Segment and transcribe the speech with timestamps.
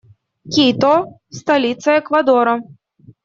[0.53, 0.93] Кито-
[1.39, 2.55] столица Эквадора.